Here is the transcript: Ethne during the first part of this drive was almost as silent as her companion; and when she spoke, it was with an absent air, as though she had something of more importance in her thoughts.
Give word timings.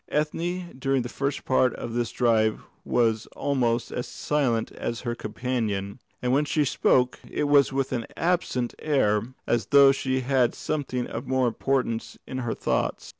Ethne 0.09 0.75
during 0.79 1.03
the 1.03 1.09
first 1.09 1.45
part 1.45 1.75
of 1.75 1.93
this 1.93 2.11
drive 2.11 2.61
was 2.83 3.27
almost 3.35 3.91
as 3.91 4.07
silent 4.07 4.71
as 4.71 5.01
her 5.01 5.13
companion; 5.13 5.99
and 6.23 6.31
when 6.31 6.43
she 6.43 6.65
spoke, 6.65 7.19
it 7.29 7.43
was 7.43 7.71
with 7.71 7.91
an 7.91 8.07
absent 8.17 8.73
air, 8.79 9.21
as 9.45 9.67
though 9.67 9.91
she 9.91 10.21
had 10.21 10.55
something 10.55 11.05
of 11.05 11.27
more 11.27 11.47
importance 11.47 12.17
in 12.25 12.39
her 12.39 12.55
thoughts. 12.55 13.09